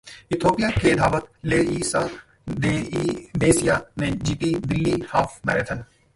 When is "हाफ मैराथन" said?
5.09-5.83